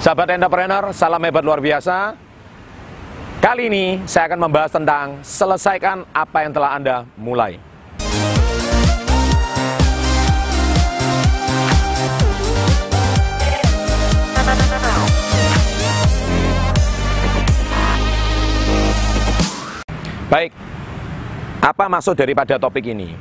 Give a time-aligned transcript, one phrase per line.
[0.00, 2.16] Sahabat entrepreneur, salam hebat luar biasa.
[3.36, 7.60] Kali ini saya akan membahas tentang selesaikan apa yang telah Anda mulai.
[20.32, 20.56] Baik,
[21.60, 23.12] apa maksud daripada topik ini?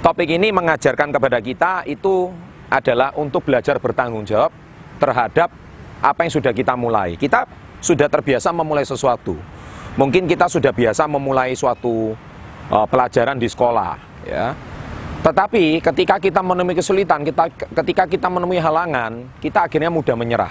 [0.00, 2.32] Topik ini mengajarkan kepada kita itu
[2.72, 4.48] adalah untuk belajar bertanggung jawab
[4.96, 5.61] terhadap
[6.02, 7.14] apa yang sudah kita mulai.
[7.14, 7.46] Kita
[7.78, 9.38] sudah terbiasa memulai sesuatu.
[9.94, 12.16] Mungkin kita sudah biasa memulai suatu
[12.72, 13.94] uh, pelajaran di sekolah,
[14.26, 14.56] ya.
[15.22, 20.50] Tetapi ketika kita menemui kesulitan, kita ketika kita menemui halangan, kita akhirnya mudah menyerah.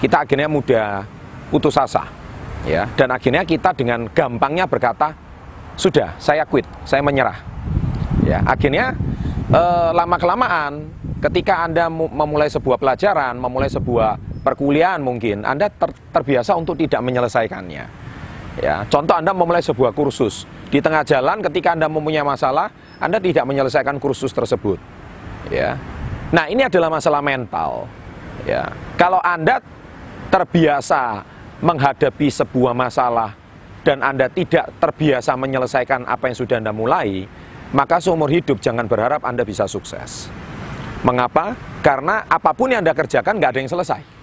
[0.00, 1.04] Kita akhirnya mudah
[1.52, 2.08] putus asa,
[2.64, 2.88] ya.
[2.96, 5.12] Dan akhirnya kita dengan gampangnya berkata,
[5.76, 7.36] sudah, saya quit, saya menyerah.
[8.24, 8.94] Ya, akhirnya
[9.50, 10.88] eh, lama kelamaan
[11.20, 17.84] ketika anda memulai sebuah pelajaran, memulai sebuah perkuliahan mungkin, Anda ter, terbiasa untuk tidak menyelesaikannya.
[18.60, 22.70] Ya, contoh Anda memulai sebuah kursus, di tengah jalan ketika Anda mempunyai masalah,
[23.02, 24.78] Anda tidak menyelesaikan kursus tersebut.
[25.50, 25.74] Ya.
[26.30, 27.90] Nah, ini adalah masalah mental.
[28.46, 28.70] Ya.
[28.94, 29.58] Kalau Anda
[30.30, 31.26] terbiasa
[31.58, 33.34] menghadapi sebuah masalah
[33.82, 37.26] dan Anda tidak terbiasa menyelesaikan apa yang sudah Anda mulai,
[37.74, 40.30] maka seumur hidup jangan berharap Anda bisa sukses.
[41.02, 41.56] Mengapa?
[41.80, 44.19] Karena apa pun yang Anda kerjakan nggak ada yang selesai.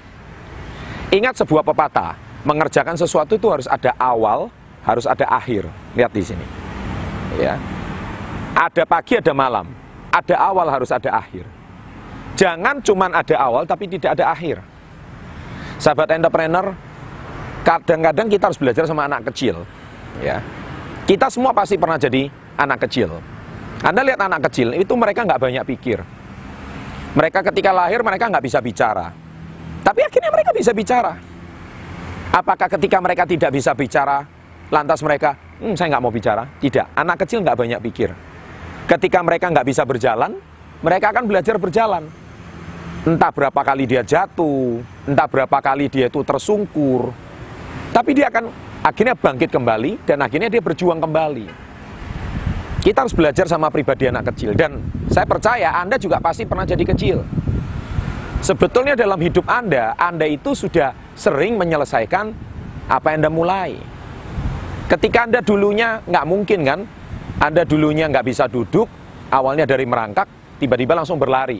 [1.07, 4.51] Ingat sebuah pepatah, mengerjakan sesuatu itu harus ada awal,
[4.83, 5.63] harus ada akhir.
[5.95, 6.43] Lihat di sini.
[7.39, 7.55] Ya.
[8.51, 9.71] Ada pagi, ada malam.
[10.11, 11.47] Ada awal, harus ada akhir.
[12.35, 14.59] Jangan cuma ada awal tapi tidak ada akhir.
[15.79, 16.75] Sahabat entrepreneur,
[17.63, 19.63] kadang-kadang kita harus belajar sama anak kecil.
[20.19, 20.43] Ya.
[21.07, 22.27] Kita semua pasti pernah jadi
[22.59, 23.23] anak kecil.
[23.79, 26.03] Anda lihat anak kecil, itu mereka nggak banyak pikir.
[27.15, 29.26] Mereka ketika lahir, mereka nggak bisa bicara
[29.87, 31.15] tapi akhirnya mereka bisa bicara.
[32.35, 34.19] Apakah ketika mereka tidak bisa bicara,
[34.67, 36.43] lantas mereka, hmm, saya nggak mau bicara?
[36.59, 38.11] Tidak, anak kecil nggak banyak pikir.
[38.83, 40.35] Ketika mereka nggak bisa berjalan,
[40.83, 42.03] mereka akan belajar berjalan.
[43.07, 47.15] Entah berapa kali dia jatuh, entah berapa kali dia itu tersungkur.
[47.95, 48.51] Tapi dia akan
[48.83, 51.47] akhirnya bangkit kembali dan akhirnya dia berjuang kembali.
[52.83, 56.83] Kita harus belajar sama pribadi anak kecil dan saya percaya Anda juga pasti pernah jadi
[56.83, 57.46] kecil.
[58.37, 62.25] Sebetulnya dalam hidup Anda, Anda itu sudah sering menyelesaikan
[62.87, 63.71] apa yang Anda mulai.
[64.87, 66.79] Ketika Anda dulunya nggak mungkin kan,
[67.41, 68.87] Anda dulunya nggak bisa duduk,
[69.33, 71.59] awalnya dari merangkak, tiba-tiba langsung berlari.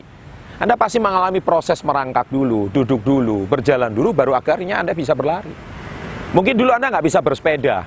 [0.58, 5.52] Anda pasti mengalami proses merangkak dulu, duduk dulu, berjalan dulu, baru akhirnya Anda bisa berlari.
[6.34, 7.86] Mungkin dulu Anda nggak bisa bersepeda,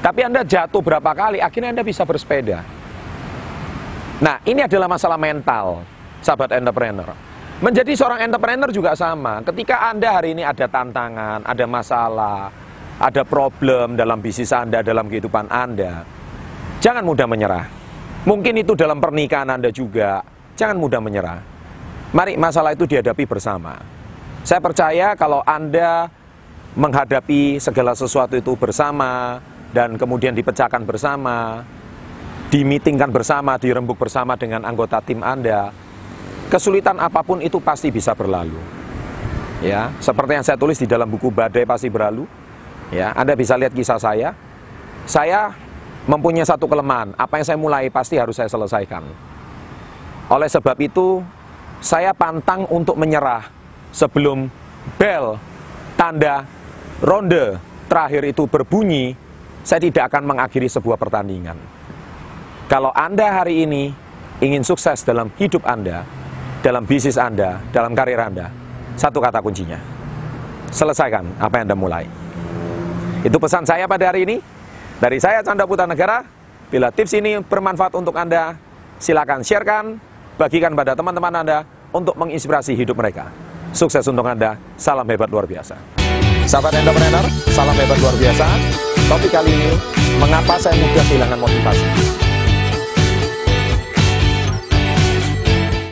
[0.00, 2.64] tapi Anda jatuh berapa kali, akhirnya Anda bisa bersepeda.
[4.16, 5.84] Nah, ini adalah masalah mental,
[6.24, 7.35] sahabat entrepreneur.
[7.56, 9.40] Menjadi seorang entrepreneur juga sama.
[9.40, 12.52] Ketika Anda hari ini ada tantangan, ada masalah,
[13.00, 16.04] ada problem dalam bisnis Anda, dalam kehidupan Anda,
[16.84, 17.64] jangan mudah menyerah.
[18.28, 20.20] Mungkin itu dalam pernikahan Anda juga,
[20.52, 21.40] jangan mudah menyerah.
[22.12, 23.80] Mari masalah itu dihadapi bersama.
[24.44, 26.12] Saya percaya kalau Anda
[26.76, 29.40] menghadapi segala sesuatu itu bersama
[29.72, 31.64] dan kemudian dipecahkan bersama,
[32.52, 35.72] dimitingkan bersama, dirembuk bersama dengan anggota tim Anda,
[36.48, 38.58] kesulitan apa pun itu pasti bisa berlalu.
[39.64, 42.28] Ya, seperti yang saya tulis di dalam buku Badai Pasti Berlalu.
[42.92, 44.36] Ya, Anda bisa lihat kisah saya.
[45.08, 45.56] Saya
[46.04, 49.02] mempunyai satu kelemahan, apa yang saya mulai pasti harus saya selesaikan.
[50.28, 51.24] Oleh sebab itu,
[51.80, 53.48] saya pantang untuk menyerah
[53.94, 54.50] sebelum
[55.00, 55.38] bel
[55.96, 56.44] tanda
[57.00, 57.58] ronde
[57.88, 59.14] terakhir itu berbunyi,
[59.66, 61.58] saya tidak akan mengakhiri sebuah pertandingan.
[62.66, 63.94] Kalau Anda hari ini
[64.42, 66.02] ingin sukses dalam hidup Anda,
[66.66, 68.50] dalam bisnis Anda, dalam karir Anda,
[68.98, 69.78] satu kata kuncinya.
[70.74, 72.04] Selesaikan apa yang Anda mulai.
[73.22, 74.42] Itu pesan saya pada hari ini.
[74.98, 76.26] Dari saya Canda Putra Negara.
[76.66, 78.58] Bila tips ini bermanfaat untuk Anda,
[78.98, 80.02] silakan sharekan,
[80.34, 81.62] bagikan pada teman-teman Anda
[81.94, 83.30] untuk menginspirasi hidup mereka.
[83.70, 84.58] Sukses untuk Anda.
[84.74, 85.78] Salam hebat luar biasa.
[86.50, 87.22] Sahabat entrepreneur,
[87.54, 88.46] salam hebat luar biasa.
[89.06, 89.70] Topik kali ini,
[90.18, 91.86] mengapa saya mudah kehilangan motivasi?